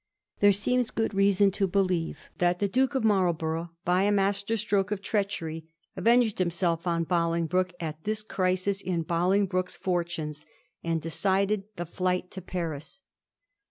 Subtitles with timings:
[0.39, 4.89] There seems good reason to believe that the Duke of Marlborough, by a master stroke
[4.89, 10.43] of treachery, avenged himself on Bolingbroke at this crisis in Bolingbroke's fortunes,
[10.83, 13.01] and decided the flight to Paris.